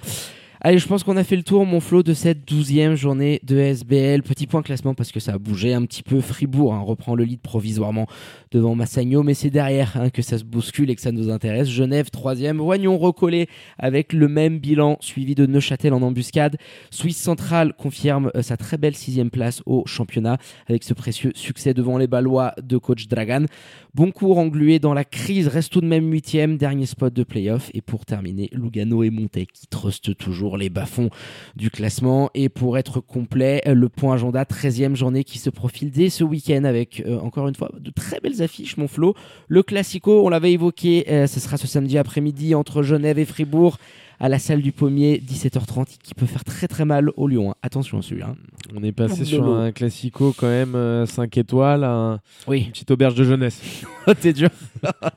[0.63, 3.57] Allez, je pense qu'on a fait le tour, mon flot, de cette douzième journée de
[3.57, 4.21] SBL.
[4.21, 6.21] Petit point classement parce que ça a bougé un petit peu.
[6.21, 8.05] Fribourg hein, reprend le lead provisoirement
[8.51, 11.69] devant Massagno, mais c'est derrière hein, que ça se bouscule et que ça nous intéresse.
[11.69, 12.57] Genève, troisième.
[12.57, 16.57] Voignons recollé avec le même bilan, suivi de Neuchâtel en embuscade.
[16.89, 20.37] Suisse centrale confirme euh, sa très belle sixième place au championnat
[20.67, 23.45] avec ce précieux succès devant les Ballois de coach Dragan.
[23.93, 27.71] Bon cours englué dans la crise, reste tout de même huitième, dernier spot de playoff.
[27.73, 31.09] Et pour terminer, Lugano et Montaigne qui trustent toujours les bas-fonds
[31.55, 32.29] du classement.
[32.33, 36.63] Et pour être complet, le point agenda, 13e journée qui se profile dès ce week-end
[36.63, 39.15] avec, euh, encore une fois, de très belles affiches, mon Flo.
[39.47, 43.77] Le Classico, on l'avait évoqué, euh, ce sera ce samedi après-midi entre Genève et Fribourg
[44.21, 47.51] à la salle du pommier, 17h30, qui peut faire très très mal au Lyon.
[47.51, 47.55] Hein.
[47.63, 48.35] Attention à celui-là.
[48.75, 50.73] On est passé sur un classico quand même
[51.07, 52.19] 5 euh, étoiles, un...
[52.47, 52.65] oui.
[52.65, 53.59] une petite auberge de jeunesse.
[54.07, 54.49] Oh, t'es dur.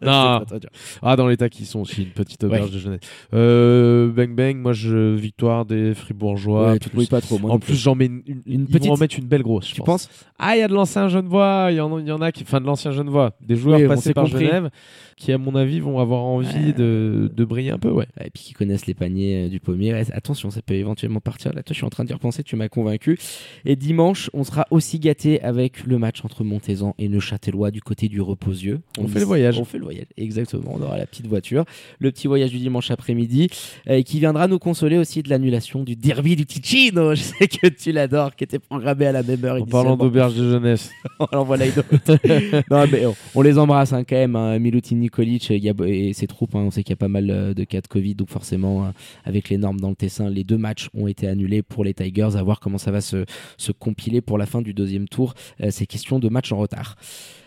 [0.03, 0.41] non.
[0.61, 0.69] dur.
[1.01, 3.01] Ah, dans l'état qu'ils sont aussi, une petite auberge de jeunesse.
[3.33, 6.73] Euh, bang bang, moi je victoire des Fribourgeois.
[6.73, 7.39] Ouais, tu te pas trop.
[7.39, 8.91] Moi en plus, j'en mets une, une, une petite.
[8.91, 9.73] en mettre une belle grosse.
[9.73, 10.11] Tu penses?
[10.39, 12.61] Ah, il y a de l'ancien Genevois, il y, en, y en a qui, enfin
[12.61, 14.69] de l'ancien Genevois, des joueurs passés par Genève
[15.17, 18.07] qui, à mon avis, vont avoir envie de, de, briller un peu, ouais.
[18.21, 19.93] Et puis qui connaissent les paniers euh, du pommier.
[20.13, 21.53] attention, ça peut éventuellement partir.
[21.53, 23.19] Là, toi, je suis en train d'y repenser, tu m'as convaincu.
[23.65, 28.09] Et dimanche, on sera aussi gâté avec le match entre Montezan et Neuchâtelois du côté
[28.09, 28.81] du Reposieux.
[28.99, 29.59] On, fait le voyage.
[29.59, 30.73] On fait le voyage, exactement.
[30.75, 31.65] On aura la petite voiture,
[31.99, 33.49] le petit voyage du dimanche après-midi,
[33.89, 37.15] euh, qui viendra nous consoler aussi de l'annulation du derby du Ticino.
[37.15, 39.61] Je sais que tu l'adores, qui était programmé à la même heure.
[39.61, 40.91] En parlant d'auberge de jeunesse.
[41.33, 41.67] on voilà
[42.71, 44.37] non, mais on, les embrasse hein, quand même.
[44.37, 44.59] Hein.
[45.05, 46.55] Nikolic et ses troupes.
[46.55, 46.65] Hein.
[46.67, 48.93] on sait qu'il y a pas mal euh, de cas de Covid, donc forcément,
[49.25, 52.37] avec les normes dans le Tessin, les deux matchs ont été annulés pour les Tigers.
[52.37, 53.25] À voir comment ça va se,
[53.57, 55.35] se compiler pour la fin du deuxième tour.
[55.63, 56.97] Euh, c'est question de match en retard.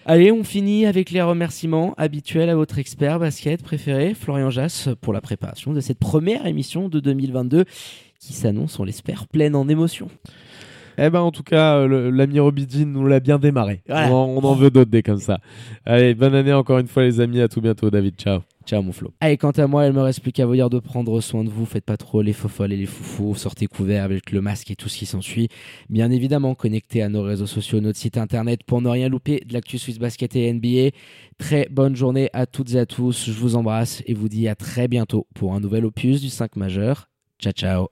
[0.06, 5.12] Allez, on finit avec les remerciements habituels à votre expert basket préféré, Florian Jass, pour
[5.12, 7.66] la préparation de cette première émission de 2022
[8.20, 10.10] qui s'annonce, on l'espère, pleine en émotions.
[10.98, 13.82] Eh ben en tout cas, l'ami Robidine nous l'a bien démarré.
[13.90, 15.40] On, en, veut d'autres des comme ça.
[15.86, 18.42] Allez, bonne année encore une fois les amis, à tout bientôt David, ciao.
[18.68, 19.14] Ciao mon Flo.
[19.22, 21.50] Allez, quant à moi, il me reste plus qu'à vous dire de prendre soin de
[21.50, 21.66] vous.
[21.66, 23.36] Faites pas trop les faux folles et les foufous.
[23.36, 25.48] Sortez couverts avec le masque et tout ce qui s'ensuit.
[25.90, 29.54] Bien évidemment, connectez à nos réseaux sociaux, notre site internet pour ne rien louper de
[29.54, 30.98] l'actu Swiss Basket et NBA.
[31.38, 33.28] Très bonne journée à toutes et à tous.
[33.28, 36.58] Je vous embrasse et vous dis à très bientôt pour un nouvel opus du 5
[36.58, 37.08] majeur.
[37.40, 37.86] Ciao, ciao.